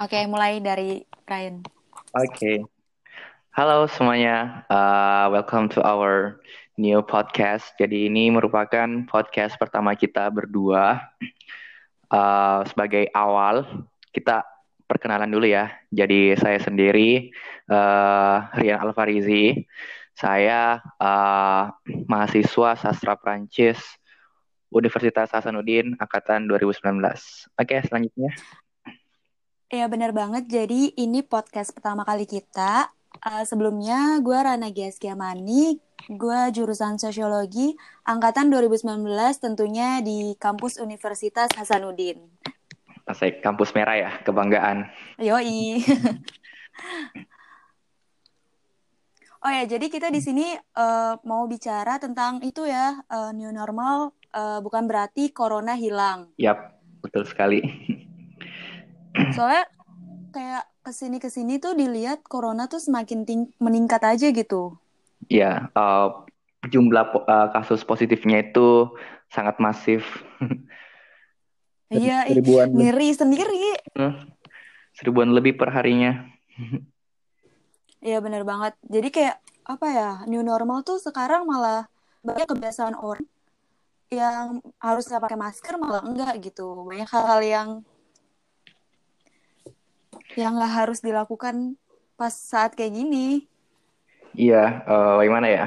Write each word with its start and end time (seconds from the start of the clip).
Oke, 0.00 0.16
mulai 0.24 0.64
dari 0.64 1.04
Ryan. 1.28 1.60
Oke, 2.16 2.64
halo 3.52 3.84
semuanya. 3.84 4.64
Uh, 4.72 5.28
welcome 5.28 5.68
to 5.68 5.84
our 5.84 6.40
new 6.80 7.04
podcast. 7.04 7.68
Jadi 7.76 8.08
ini 8.08 8.32
merupakan 8.32 8.88
podcast 9.04 9.60
pertama 9.60 9.92
kita 9.92 10.32
berdua. 10.32 11.04
Uh, 12.08 12.64
sebagai 12.64 13.12
awal, 13.12 13.84
kita 14.08 14.40
perkenalan 14.88 15.28
dulu 15.28 15.44
ya. 15.44 15.68
Jadi 15.92 16.32
saya 16.40 16.56
sendiri, 16.56 17.28
uh, 17.68 18.48
Rian 18.56 18.80
Alfarizi. 18.80 19.68
Saya 20.16 20.80
uh, 20.96 21.76
mahasiswa 22.08 22.72
sastra 22.72 23.20
Prancis 23.20 23.76
Universitas 24.72 25.28
Hasanuddin 25.28 25.92
Angkatan 26.00 26.48
2019. 26.48 26.88
Oke, 27.60 27.76
selanjutnya. 27.84 28.32
Ya 29.70 29.86
benar 29.86 30.10
banget. 30.10 30.50
Jadi 30.50 30.98
ini 30.98 31.22
podcast 31.22 31.70
pertama 31.70 32.02
kali 32.02 32.26
kita. 32.26 32.90
Uh, 33.22 33.46
sebelumnya 33.46 34.18
gue 34.18 34.34
Rana 34.34 34.66
Giaskiamani, 34.74 35.78
gue 36.10 36.40
jurusan 36.50 36.98
sosiologi 36.98 37.78
angkatan 38.02 38.50
2019 38.50 39.06
tentunya 39.38 40.02
di 40.02 40.34
kampus 40.42 40.82
Universitas 40.82 41.54
Hasanuddin. 41.54 42.18
Asik, 43.06 43.46
kampus 43.46 43.70
merah 43.70 43.94
ya, 43.94 44.10
kebanggaan. 44.26 44.90
Yoi. 45.22 45.78
oh 49.46 49.50
ya, 49.54 49.70
jadi 49.70 49.86
kita 49.86 50.10
di 50.10 50.18
sini 50.18 50.50
uh, 50.74 51.14
mau 51.22 51.46
bicara 51.46 52.02
tentang 52.02 52.42
itu 52.42 52.66
ya, 52.66 53.06
uh, 53.06 53.30
new 53.30 53.54
normal 53.54 54.18
uh, 54.34 54.58
bukan 54.58 54.90
berarti 54.90 55.30
corona 55.30 55.78
hilang. 55.78 56.34
Yap, 56.42 56.74
betul 57.06 57.22
sekali. 57.22 57.62
soalnya 59.34 59.66
kayak 60.30 60.64
ke 60.80 60.92
sini 60.94 61.16
ke 61.20 61.28
sini 61.28 61.58
tuh 61.60 61.76
dilihat 61.76 62.24
corona 62.24 62.66
tuh 62.70 62.80
semakin 62.80 63.26
ting 63.28 63.50
meningkat 63.60 64.00
aja 64.02 64.30
gitu. 64.32 64.78
Ya 65.28 65.68
uh, 65.76 66.24
jumlah 66.66 67.04
uh, 67.26 67.48
kasus 67.54 67.84
positifnya 67.84 68.42
itu 68.44 68.90
sangat 69.30 69.58
masif. 69.62 70.04
Iya 71.90 72.22
seribuan 72.30 72.70
ngeri 72.70 73.10
sendiri. 73.10 73.74
Seribuan 74.94 75.34
lebih 75.34 75.58
per 75.58 75.74
harinya. 75.74 76.22
Iya 77.98 78.22
bener 78.22 78.46
banget. 78.46 78.78
Jadi 78.86 79.10
kayak 79.10 79.42
apa 79.66 79.86
ya 79.90 80.10
new 80.30 80.38
normal 80.46 80.86
tuh 80.86 81.02
sekarang 81.02 81.50
malah 81.50 81.90
banyak 82.22 82.46
kebiasaan 82.46 82.94
orang 82.94 83.26
yang 84.06 84.62
harusnya 84.78 85.18
pakai 85.18 85.34
masker 85.34 85.82
malah 85.82 86.06
enggak 86.06 86.38
gitu. 86.38 86.86
Banyak 86.86 87.10
hal-hal 87.10 87.40
yang 87.42 87.68
yang 90.38 90.58
nggak 90.58 90.74
harus 90.84 90.98
dilakukan 91.02 91.74
pas 92.14 92.30
saat 92.30 92.76
kayak 92.76 92.94
gini. 92.94 93.48
Iya, 94.36 94.84
uh, 94.86 95.14
bagaimana 95.18 95.46
ya? 95.50 95.64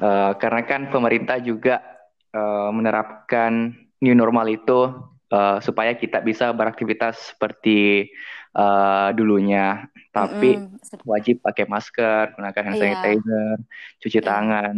Uh, 0.00 0.32
karena 0.40 0.62
kan 0.66 0.88
pemerintah 0.88 1.38
juga 1.38 1.84
uh, 2.32 2.72
menerapkan 2.72 3.76
new 4.00 4.16
normal 4.16 4.48
itu 4.48 4.90
uh, 5.30 5.58
supaya 5.60 5.94
kita 5.94 6.24
bisa 6.24 6.50
beraktivitas 6.50 7.36
seperti 7.36 8.10
uh, 8.56 9.12
dulunya, 9.14 9.86
tapi 10.10 10.56
mm 10.56 10.80
-hmm. 10.80 11.06
wajib 11.06 11.44
pakai 11.44 11.68
masker, 11.68 12.34
gunakan 12.34 12.64
hand 12.66 12.76
iya. 12.76 12.82
sanitizer, 12.82 13.56
cuci 14.02 14.18
yeah. 14.18 14.26
tangan. 14.26 14.74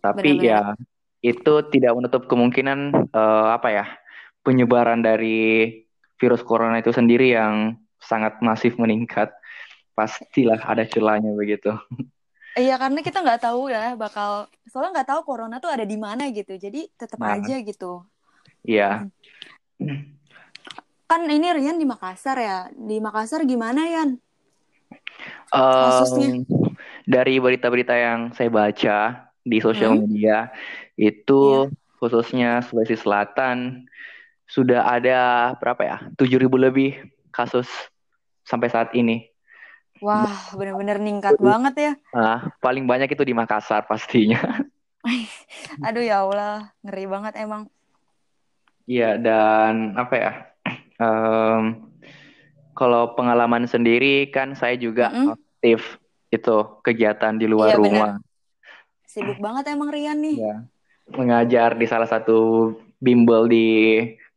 Tapi 0.00 0.28
Benar 0.36 0.42
-benar. 0.42 0.76
ya 0.76 0.88
itu 1.20 1.54
tidak 1.68 1.92
menutup 1.96 2.24
kemungkinan 2.24 3.12
uh, 3.12 3.52
apa 3.52 3.68
ya 3.68 3.84
penyebaran 4.40 5.04
dari 5.04 5.84
virus 6.16 6.40
corona 6.40 6.80
itu 6.80 6.92
sendiri 6.92 7.36
yang 7.36 7.76
sangat 8.00 8.40
masif 8.40 8.74
meningkat, 8.80 9.30
pastilah 9.92 10.58
ada 10.64 10.82
celahnya 10.88 11.30
begitu. 11.36 11.76
Iya 12.58 12.74
karena 12.82 12.98
kita 12.98 13.22
nggak 13.22 13.46
tahu 13.46 13.70
ya 13.70 13.94
bakal 13.94 14.50
soalnya 14.66 15.00
nggak 15.00 15.08
tahu 15.14 15.20
corona 15.22 15.62
tuh 15.62 15.70
ada 15.70 15.86
di 15.86 15.94
mana 15.94 16.26
gitu 16.34 16.58
jadi 16.58 16.90
tetap 16.98 17.22
nah. 17.22 17.38
aja 17.38 17.62
gitu. 17.62 18.02
Iya. 18.66 19.06
Kan 21.10 21.26
ini 21.26 21.46
Rian 21.50 21.78
di 21.78 21.86
Makassar 21.86 22.38
ya 22.38 22.58
di 22.74 22.98
Makassar 22.98 23.46
gimana 23.46 23.86
Yan? 23.86 24.10
Um, 25.50 26.46
dari 27.06 27.42
berita-berita 27.42 27.94
yang 27.94 28.30
saya 28.34 28.50
baca 28.50 28.98
di 29.42 29.58
sosial 29.58 29.98
hmm? 29.98 30.00
media 30.06 30.50
itu 30.94 31.66
iya. 31.66 31.98
khususnya 31.98 32.50
Sulawesi 32.62 32.94
Selatan 32.98 33.86
sudah 34.46 34.86
ada 34.86 35.50
berapa 35.58 35.82
ya 35.82 35.96
tujuh 36.18 36.38
ribu 36.38 36.58
lebih 36.58 36.98
kasus 37.30 37.66
sampai 38.44 38.68
saat 38.72 38.90
ini. 38.96 39.30
Wah, 40.00 40.32
benar-benar 40.56 40.96
ningkat 40.96 41.36
banget 41.36 41.74
ya. 41.76 41.92
Nah, 42.16 42.38
paling 42.64 42.88
banyak 42.88 43.12
itu 43.12 43.20
di 43.20 43.36
Makassar 43.36 43.84
pastinya. 43.84 44.40
Aduh 45.86 46.04
ya 46.04 46.24
Allah, 46.24 46.72
ngeri 46.80 47.04
banget 47.04 47.36
emang. 47.36 47.68
Iya, 48.88 49.20
dan 49.20 49.94
apa 50.00 50.14
ya? 50.16 50.32
Um, 51.00 51.92
kalau 52.72 53.12
pengalaman 53.12 53.68
sendiri 53.68 54.32
kan 54.32 54.56
saya 54.56 54.76
juga 54.80 55.12
mm 55.12 55.16
-hmm. 55.16 55.34
aktif 55.36 55.80
itu 56.32 56.56
kegiatan 56.80 57.36
di 57.36 57.44
luar 57.44 57.76
iya, 57.76 57.78
rumah. 57.78 58.10
Bener. 58.16 58.28
Sibuk 59.04 59.38
banget 59.42 59.74
emang 59.74 59.90
Rian 59.92 60.22
nih. 60.22 60.36
Ya. 60.38 60.56
Mengajar 61.10 61.74
di 61.74 61.84
salah 61.84 62.06
satu 62.06 62.72
bimbel 63.02 63.50
di 63.50 63.68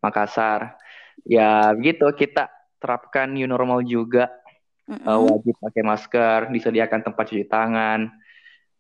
Makassar. 0.02 0.76
Ya, 1.24 1.72
begitu 1.78 2.04
kita 2.18 2.50
terapkan 2.84 3.32
new 3.32 3.48
normal 3.48 3.80
juga. 3.88 4.28
Mm-hmm. 4.84 5.08
uh, 5.08 5.20
wajib 5.24 5.56
pakai 5.64 5.84
masker 5.88 6.40
disediakan 6.52 7.00
tempat 7.08 7.24
cuci 7.32 7.48
tangan. 7.48 8.12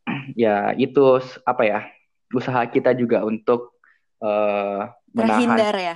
Ya 0.35 0.75
itu 0.75 1.23
apa 1.47 1.63
ya 1.63 1.79
usaha 2.35 2.59
kita 2.67 2.91
juga 2.91 3.23
untuk 3.23 3.79
uh, 4.19 4.91
menahan 5.15 5.55
ya? 5.79 5.95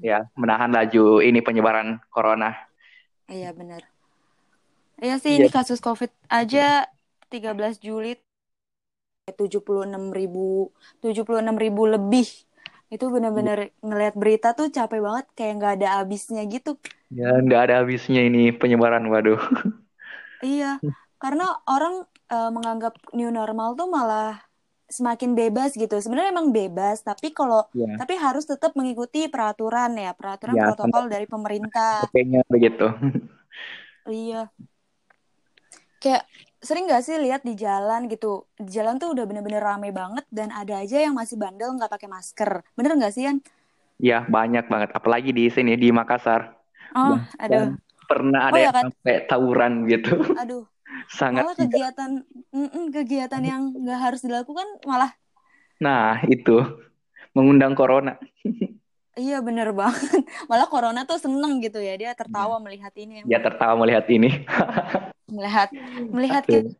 Ya 0.00 0.18
menahan 0.32 0.72
laju 0.72 1.20
ini 1.20 1.44
penyebaran 1.44 2.00
corona. 2.08 2.56
Iya 3.28 3.52
benar. 3.52 3.84
Iya 4.96 5.20
sih 5.20 5.36
ya. 5.36 5.44
ini 5.44 5.48
kasus 5.52 5.76
covid 5.84 6.08
aja 6.32 6.88
13 7.28 7.84
Juli 7.84 8.16
76 9.28 9.60
ribu 10.12 10.72
76 11.04 11.40
ribu 11.56 11.82
lebih 11.88 12.28
itu 12.94 13.10
benar-benar 13.10 13.74
ngelihat 13.82 14.14
berita 14.14 14.54
tuh 14.54 14.70
capek 14.70 15.02
banget 15.02 15.26
kayak 15.34 15.52
nggak 15.58 15.72
ada 15.82 15.88
habisnya 15.98 16.46
gitu. 16.46 16.78
Ya 17.10 17.34
nggak 17.42 17.60
ada 17.66 17.74
habisnya 17.82 18.22
ini 18.22 18.54
penyebaran 18.54 19.02
waduh. 19.10 19.42
Iya 20.44 20.76
karena 21.24 21.56
orang 21.64 22.04
uh, 22.28 22.50
menganggap 22.52 23.00
new 23.16 23.32
normal 23.32 23.72
tuh 23.72 23.88
malah 23.88 24.44
semakin 24.92 25.32
bebas 25.32 25.72
gitu. 25.72 25.96
Sebenarnya 25.96 26.36
emang 26.36 26.52
bebas 26.52 27.00
tapi 27.00 27.32
kalau 27.32 27.64
ya. 27.72 27.96
tapi 27.96 28.20
harus 28.20 28.44
tetap 28.44 28.76
mengikuti 28.76 29.32
peraturan 29.32 29.96
ya 29.96 30.12
peraturan 30.12 30.52
ya, 30.52 30.68
protokol 30.68 31.08
dari 31.08 31.24
pemerintah. 31.24 32.04
Kayaknya 32.14 32.40
begitu. 32.46 32.86
Iya. 34.04 34.52
Kayak 35.96 36.28
sering 36.64 36.88
gak 36.88 37.04
sih 37.04 37.20
lihat 37.20 37.44
di 37.44 37.54
jalan 37.54 38.08
gitu 38.08 38.48
di 38.56 38.72
jalan 38.72 38.96
tuh 38.96 39.12
udah 39.12 39.24
bener-bener 39.28 39.60
rame 39.60 39.92
banget 39.92 40.24
dan 40.32 40.50
ada 40.50 40.80
aja 40.80 40.98
yang 40.98 41.14
masih 41.14 41.36
bandel 41.36 41.76
nggak 41.76 41.92
pakai 41.92 42.08
masker 42.08 42.64
bener 42.74 42.96
nggak 42.96 43.12
sih 43.14 43.28
Yan? 43.28 43.38
Iya 44.02 44.26
banyak 44.26 44.66
banget 44.66 44.90
apalagi 44.90 45.30
di 45.30 45.46
sini 45.52 45.78
di 45.78 45.94
Makassar. 45.94 46.50
Oh 46.98 47.20
aduh. 47.38 47.78
Pernah 48.04 48.52
ada 48.52 48.56
oh, 48.56 48.60
ya, 48.60 48.70
kan? 48.74 48.84
sampai 48.90 49.16
tawuran 49.24 49.72
gitu. 49.86 50.18
Aduh. 50.34 50.66
Sangat. 51.18 51.46
Malah 51.46 51.56
kegiatan 51.56 52.10
mm 52.52 52.68
-mm, 52.68 52.84
kegiatan 52.90 53.42
yang 53.44 53.62
nggak 53.70 54.00
harus 54.00 54.20
dilakukan 54.26 54.66
malah. 54.84 55.14
Nah 55.78 56.20
itu 56.26 56.58
mengundang 57.36 57.76
corona. 57.76 58.16
Iya 59.14 59.38
bener 59.46 59.70
banget. 59.70 60.26
Malah 60.50 60.66
corona 60.66 61.06
tuh 61.06 61.22
seneng 61.22 61.62
gitu 61.62 61.78
ya 61.78 61.94
dia 61.94 62.18
tertawa 62.18 62.58
iya. 62.58 62.64
melihat 62.66 62.92
ini. 62.98 63.22
Dia 63.22 63.38
tertawa 63.38 63.78
melihat 63.78 64.10
ini. 64.10 64.26
melihat 65.28 65.68
melihat 66.10 66.44
kita. 66.44 66.72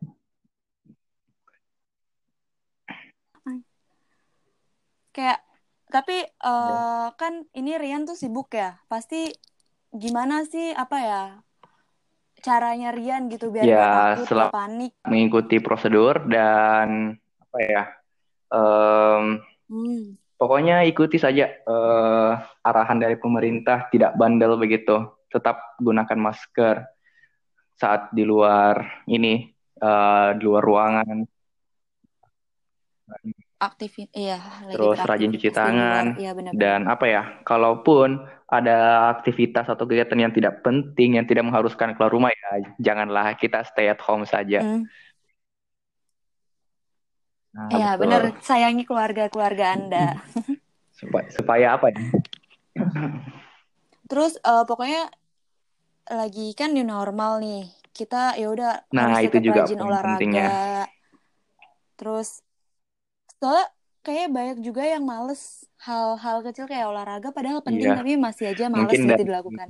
Kayak 5.15 5.39
tapi 5.87 6.27
uh, 6.43 7.15
kan 7.15 7.47
ini 7.55 7.79
Rian 7.79 8.03
tuh 8.03 8.19
sibuk 8.19 8.51
ya. 8.51 8.83
Pasti 8.91 9.31
gimana 9.95 10.43
sih 10.43 10.75
apa 10.75 10.97
ya 10.99 11.23
caranya 12.43 12.91
Rian 12.91 13.31
gitu 13.31 13.47
biar 13.47 13.63
ya, 13.63 14.19
takut 14.19 14.51
panik. 14.51 14.91
Mengikuti 15.07 15.63
prosedur 15.63 16.27
dan 16.27 17.15
apa 17.39 17.59
ya? 17.63 17.83
Um, 18.51 19.39
hmm 19.71 20.19
pokoknya 20.35 20.83
ikuti 20.85 21.17
saja 21.17 21.47
uh, 21.65 22.37
arahan 22.61 22.99
dari 22.99 23.15
pemerintah, 23.15 23.87
tidak 23.89 24.15
bandel 24.19 24.59
begitu. 24.59 25.09
Tetap 25.31 25.79
gunakan 25.81 26.19
masker 26.19 26.94
saat 27.75 28.11
di 28.15 28.23
luar 28.23 29.03
ini, 29.07 29.51
uh, 29.83 30.31
di 30.35 30.43
luar 30.43 30.63
ruangan. 30.63 31.17
Aktif, 33.55 33.95
iya. 34.11 34.39
Terus 34.67 34.99
rajin 34.99 35.31
cuci 35.31 35.49
tangan. 35.51 36.19
Iya, 36.19 36.35
benar 36.35 36.51
-benar. 36.55 36.61
Dan 36.61 36.79
apa 36.91 37.05
ya, 37.07 37.23
kalaupun 37.47 38.19
ada 38.45 39.09
aktivitas 39.15 39.65
atau 39.71 39.87
kegiatan 39.87 40.19
yang 40.19 40.33
tidak 40.35 40.61
penting, 40.61 41.17
yang 41.17 41.25
tidak 41.25 41.47
mengharuskan 41.47 41.95
keluar 41.95 42.11
rumah 42.11 42.31
ya, 42.31 42.75
janganlah 42.79 43.33
kita 43.39 43.63
stay 43.63 43.89
at 43.89 43.99
home 44.03 44.27
saja. 44.27 44.61
Hmm. 44.61 44.83
Nah, 47.55 47.71
Ya, 47.71 47.89
betul. 47.95 48.11
bener. 48.11 48.21
Sayangi 48.43 48.83
keluarga-keluarga 48.83 49.65
Anda. 49.79 50.19
Supaya, 50.95 51.27
supaya 51.31 51.67
apa 51.79 51.91
ya? 51.91 51.99
Terus 54.11 54.35
eh, 54.39 54.63
pokoknya 54.67 55.07
lagi 56.09 56.53
kan 56.59 56.69
new 56.75 56.85
normal 56.85 57.41
nih. 57.43 57.65
Kita 57.95 58.35
ya 58.35 58.47
udah 58.51 58.71
Nah, 58.91 59.07
harus 59.15 59.19
itu 59.23 59.37
juga 59.39 59.61
rajin 59.63 59.79
olahraga. 59.79 60.11
pentingnya. 60.19 60.47
Terus 61.97 62.29
soalnya 63.39 63.65
kayak 64.05 64.27
banyak 64.37 64.57
juga 64.67 64.81
yang 64.85 65.03
males 65.05 65.65
hal-hal 65.81 66.37
kecil 66.45 66.65
kayak 66.69 66.85
olahraga 66.91 67.29
padahal 67.33 67.61
penting 67.65 67.89
Iya, 67.89 67.97
tapi 67.97 68.11
masih 68.17 68.45
aja 68.51 68.63
males 68.69 68.85
mungkin 68.85 68.99
gitu 69.01 69.09
dari 69.11 69.23
dilakukan. 69.25 69.69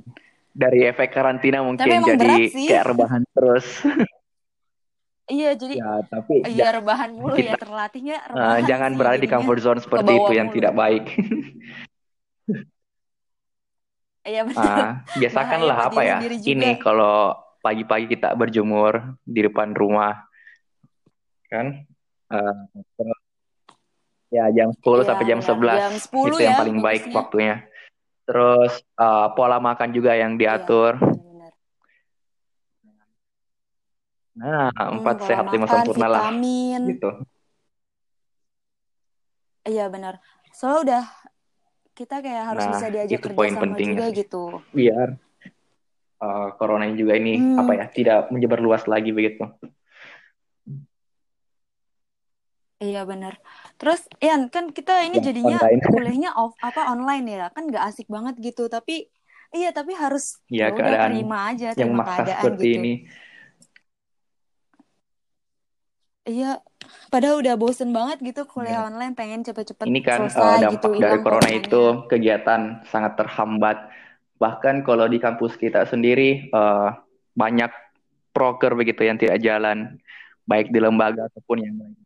dari 0.56 0.78
efek 0.88 1.08
karantina 1.12 1.58
Tapi 1.60 1.68
mungkin 1.68 1.88
emang 2.00 2.10
jadi 2.16 2.34
kayak 2.68 2.84
rebahan 2.92 3.22
terus. 3.34 3.66
Iya, 5.32 5.46
jadi 5.60 5.74
Ya, 5.74 5.90
tapi 6.06 6.34
iya 6.46 6.64
rebahan 6.76 7.10
mulu 7.18 7.34
ya 7.34 7.52
kita 7.52 7.66
terlatihnya 7.66 8.14
eh, 8.22 8.30
rebahan 8.32 8.68
jangan 8.70 8.90
sih 8.92 8.98
berada 8.98 9.18
di 9.18 9.28
comfort 9.28 9.60
zone 9.64 9.80
seperti 9.82 10.10
itu 10.22 10.32
yang 10.38 10.48
mulu. 10.48 10.56
tidak 10.56 10.72
baik. 10.80 11.04
Iya 14.26 14.42
bener. 14.42 14.58
Ah, 14.58 14.66
Bahaya 14.66 15.18
biasakanlah 15.22 15.76
buat 15.78 15.88
apa 15.94 16.00
ya? 16.02 16.16
Ini 16.42 16.70
kalau 16.82 17.16
pagi-pagi 17.62 18.06
kita 18.10 18.34
berjemur 18.34 18.92
di 19.22 19.40
depan 19.46 19.70
rumah, 19.70 20.26
kan? 21.46 21.86
Eh, 22.26 22.54
terus 22.98 23.20
ya 24.26 24.44
jam 24.50 24.74
10 24.74 25.02
Iya 25.02 25.08
sampai 25.08 25.24
jam 25.30 25.38
benar. 25.38 25.48
11 25.48 25.78
Jam 25.78 25.94
10 25.94 26.26
itu 26.34 26.42
yang 26.42 26.54
ya 26.54 26.58
paling 26.58 26.76
baik 26.82 27.02
bagusnya. 27.06 27.16
waktunya. 27.22 27.54
Terus 28.26 28.72
eh, 28.98 29.26
pola 29.38 29.58
makan 29.62 29.88
juga 29.94 30.12
yang 30.18 30.34
Iya, 30.34 30.40
diatur. 30.42 30.92
benar-benar. 30.98 31.52
Nah, 34.36 34.68
Hmm, 34.68 35.00
empat 35.00 35.14
pola 35.16 35.26
sehat 35.30 35.46
lima 35.48 35.66
sempurna 35.70 36.06
lah, 36.10 36.24
gitu. 36.84 37.10
Iya 39.66 39.86
benar. 39.90 40.18
Soalnya 40.54 40.80
udah 40.86 41.02
kita 41.98 42.14
kayak 42.24 42.44
harus 42.50 42.64
Nah, 42.64 42.72
bisa 42.72 42.86
diajak 42.94 43.20
itu 43.20 43.26
kerja 43.26 43.36
poin 43.36 43.54
sama 43.54 43.76
pentingnya 43.76 43.84
juga 43.86 44.04
gitu. 44.18 44.36
Biar 44.76 45.08
eh, 46.24 46.46
corona 46.58 46.84
ini 46.88 46.96
juga 47.02 47.14
ini 47.20 47.30
apa 47.60 47.70
Hmm, 47.70 47.78
ya, 47.78 47.84
tidak 47.96 48.16
menyebar 48.32 48.60
luas 48.64 48.82
lagi 48.92 49.10
begitu. 49.16 49.42
iya 52.84 52.98
benar. 53.10 53.34
Terus 53.78 54.00
Ian, 54.24 54.42
kan 54.54 54.64
kita 54.76 54.92
ini 55.06 55.16
Yang 55.16 55.26
jadinya 55.26 55.56
online. 55.62 55.80
kuliahnya 55.92 56.28
off 56.40 56.52
apa 56.68 56.80
online 56.92 57.24
ya. 57.36 57.42
Kan 57.54 57.62
nggak 57.70 57.84
asik 57.88 58.06
banget 58.14 58.34
gitu, 58.46 58.62
tapi 58.74 58.92
iya 59.56 59.68
tapi 59.78 59.92
harus 60.02 60.24
Ya, 60.58 60.66
ya 60.66 60.70
udah 60.80 60.94
keadaan 60.94 61.02
terima 61.04 61.36
aja, 61.50 61.66
yang 61.78 61.90
terima 61.90 62.04
keadaan 62.06 62.48
seperti 62.48 62.64
gitu. 62.64 62.78
ini. 62.78 62.92
Iya, 66.28 66.46
padahal 67.12 67.40
udah 67.42 67.54
bosen 67.56 67.90
banget 67.94 68.18
gitu 68.22 68.42
kuliah 68.46 68.86
online, 68.86 69.14
pengen 69.14 69.42
cepet-cepet 69.44 69.86
Ini 69.86 70.00
kan 70.02 70.26
selesai 70.28 70.66
gitu, 70.74 70.88
dampak 70.88 70.92
dari 70.98 70.98
hilang 71.00 71.22
corona 71.22 71.50
itu 71.52 71.70
coronanya. 71.70 72.08
kegiatan 72.10 72.60
sangat 72.90 73.12
terhambat. 73.18 73.78
Bahkan 74.36 74.84
kalau 74.84 75.06
di 75.08 75.18
kampus 75.18 75.56
kita 75.56 75.86
sendiri 75.88 76.50
eh, 76.50 76.88
banyak 77.34 77.70
proker 78.32 78.76
begitu 78.76 79.02
yang 79.04 79.16
tidak 79.16 79.40
jalan, 79.40 79.96
baik 80.44 80.68
di 80.70 80.78
lembaga 80.78 81.26
ataupun 81.32 81.58
yang 81.64 81.74
lain. 81.80 81.96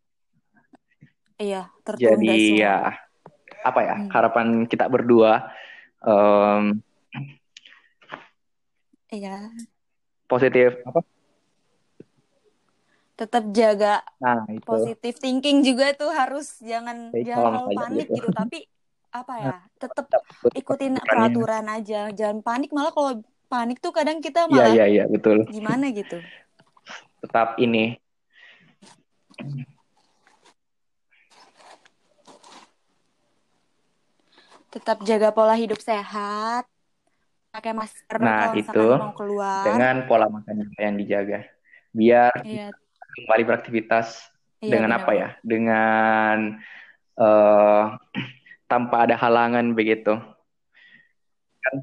Iya, 1.41 1.63
tertunda 1.83 2.07
Jadi 2.15 2.37
semua. 2.53 2.61
ya 2.61 2.77
apa 3.61 3.81
ya 3.85 3.97
Hmm, 3.97 4.09
harapan 4.09 4.47
kita 4.65 4.89
berdua 4.89 5.53
em, 6.01 6.81
iya, 9.11 9.51
positif 10.31 10.81
apa? 10.87 11.01
Tetap 13.21 13.45
jaga 13.53 14.01
Nah 14.21 14.45
itu 14.49 14.65
positive 14.65 15.17
thinking 15.21 15.61
juga 15.61 15.93
tuh 15.93 16.09
harus 16.09 16.57
jangan 16.61 17.13
stay 17.13 17.25
jangan 17.29 17.69
panik 17.77 18.07
gitu. 18.09 18.17
gitu, 18.17 18.29
tapi 18.33 18.59
apa 19.13 19.33
Nah, 19.37 19.43
ya, 19.43 19.57
tetap 19.77 20.07
tetap 20.09 20.23
ikuti 20.31 20.57
ikutin 20.61 20.93
peraturan 21.05 21.67
aja, 21.69 22.01
jangan 22.15 22.39
panik. 22.47 22.71
Malah 22.73 22.93
kalau 22.97 23.13
panik 23.51 23.77
tuh 23.85 23.93
kadang 23.93 24.19
kita 24.23 24.47
Iya 24.47 24.55
malah 24.55 24.75
iya 24.77 24.85
iya 24.87 25.05
betul. 25.11 25.37
gimana 25.51 25.85
gitu. 25.93 26.17
Tetap 27.21 27.61
ini 27.61 27.99
Tetap 34.71 35.03
jaga 35.03 35.35
pola 35.35 35.59
hidup 35.59 35.83
sehat, 35.83 36.63
pakai 37.51 37.75
masker 37.75 38.17
Nah, 38.23 38.55
kalau 38.55 38.55
itu 38.63 38.85
mau 39.03 39.11
keluar. 39.19 39.65
dengan 39.67 39.95
pola 40.07 40.27
makan 40.31 40.57
yang 40.79 40.95
dijaga. 40.95 41.43
Biar 41.91 42.31
Iya, 42.47 42.71
kembali 43.13 43.43
beraktivitas 43.45 44.31
iya 44.61 44.77
dengan 44.77 44.91
apa 44.95 45.11
benar-benar. 45.11 45.19
ya? 45.19 45.29
Dengan 45.43 46.37
eh 47.17 47.85
tanpa 48.65 48.97
ada 49.05 49.17
halangan 49.19 49.75
begitu. 49.75 50.15
Kan 51.61 51.75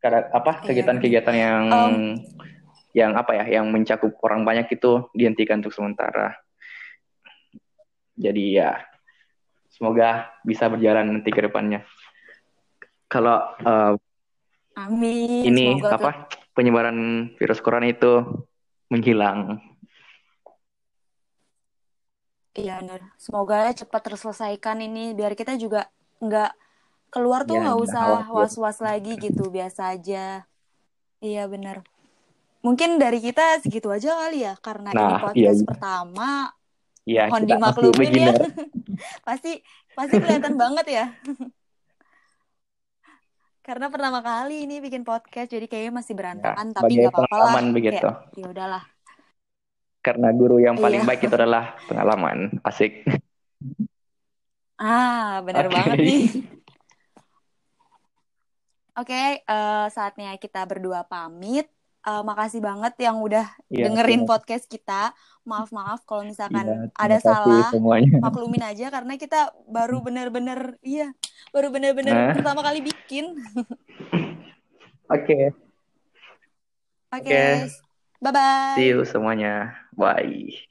kada- 0.00 0.28
apa 0.30 0.50
Iya 0.50 0.58
benar. 0.58 0.66
kegiatan-kegiatan 0.66 1.36
yang 1.36 1.62
Em, 1.68 1.96
yang 2.92 3.12
apa 3.14 3.32
ya? 3.36 3.44
Yang 3.60 3.66
mencakup 3.68 4.12
orang 4.22 4.42
banyak 4.42 4.68
itu 4.70 5.06
dihentikan 5.12 5.60
untuk 5.60 5.74
sementara. 5.74 6.34
Jadi 8.14 8.54
ya 8.54 8.78
semoga 9.68 10.30
bisa 10.46 10.70
berjalan 10.70 11.10
nanti 11.10 11.30
ke 11.30 11.42
depannya. 11.42 11.82
Kalau 13.10 13.36
eh, 13.58 13.92
amin, 14.78 15.42
ini 15.44 15.78
semoga 15.78 15.90
tuh. 15.90 15.98
apa 15.98 16.10
penyebaran 16.54 16.98
virus 17.34 17.58
corona 17.58 17.86
itu 17.86 18.22
menghilang. 18.88 19.58
Iya 22.54 22.78
benar. 22.78 23.00
Semoga 23.18 23.74
cepat 23.74 24.00
terselesaikan 24.06 24.78
ini 24.78 25.10
biar 25.12 25.34
kita 25.34 25.58
juga 25.58 25.90
nggak 26.22 26.52
keluar 27.10 27.42
tuh 27.42 27.58
Ya, 27.58 27.66
nggak 27.66 27.74
nggak 27.74 27.86
usah 27.90 28.04
was-was 28.30 28.78
lagi 28.78 29.18
gitu, 29.18 29.50
biasa 29.50 29.94
aja. 29.94 30.46
Iya 31.18 31.46
benar. 31.50 31.82
Mungkin 32.64 32.96
dari 32.96 33.20
kita 33.20 33.60
segitu 33.60 33.90
aja 33.92 34.16
kali 34.24 34.46
ya, 34.46 34.54
karena 34.62 34.94
ini 34.94 34.98
Nah, 34.98 35.10
iya, 35.10 35.20
podcast 35.20 35.60
iya. 35.60 35.68
pertama. 35.68 36.30
Iya, 37.04 37.22
Mohon 37.28 37.44
dimaklumin 37.44 38.12
ya. 38.16 38.32
Pasti 39.28 39.60
pasti 39.92 40.16
kelihatan 40.16 40.54
banget 40.56 40.86
ya. 40.88 41.04
Karena 43.64 43.88
pertama 43.88 44.20
kali 44.20 44.68
ini 44.68 44.76
bikin 44.76 45.08
podcast, 45.08 45.48
jadi 45.48 45.64
kayaknya 45.64 45.92
masih 45.96 46.12
Ya, 46.12 46.18
berantakan, 46.20 46.66
tapi 46.76 47.00
sebagai 47.00 47.08
nggak 47.08 47.16
apa-apa 47.16 47.36
lah. 47.40 47.64
begitu. 47.72 48.08
Kayak 48.08 48.36
ya 48.36 48.46
udahlah. 48.52 48.84
Karena 50.04 50.28
guru 50.36 50.60
yang 50.60 50.76
paling 50.76 51.00
Iya. 51.00 51.08
baik 51.08 51.24
itu 51.24 51.32
adalah 51.32 51.80
pengalaman. 51.88 52.60
Asik. 52.60 53.08
Ah, 54.76 55.40
benar 55.40 55.64
Oke. 55.64 55.72
banget 55.72 55.96
nih. 56.04 56.22
Oke, 59.00 59.40
eh, 59.42 59.86
saatnya 59.90 60.36
kita 60.36 60.68
berdua 60.68 61.08
pamit. 61.08 61.72
Eh, 62.04 62.20
makasih 62.22 62.60
banget 62.60 62.92
yang 63.00 63.16
udah 63.24 63.48
Iya, 63.72 63.88
dengerin 63.88 64.28
terima, 64.28 64.30
podcast 64.36 64.68
kita. 64.68 65.16
Maaf-maaf 65.48 66.04
kalau 66.04 66.20
iya, 66.20 66.28
misalkan 66.30 66.66
terima 66.68 67.00
ada 67.00 67.18
salah, 67.18 67.72
semuanya. 67.72 68.20
maklumin 68.20 68.60
aja 68.60 68.92
karena 68.92 69.16
kita 69.16 69.56
baru 69.64 70.04
bener-bener, 70.04 70.76
iya, 70.84 71.16
baru 71.48 71.72
bener-bener 71.72 72.12
Nah, 72.12 72.36
pertama 72.36 72.60
kali 72.60 72.84
bikin. 72.84 73.40
oke. 75.08 75.56
Oke, 77.14 77.70
Oke. 78.24 78.32
See 78.74 78.88
bye-bye. 78.88 78.92
you 78.92 79.04
semuanya. 79.04 79.76
Bye. 79.96 80.64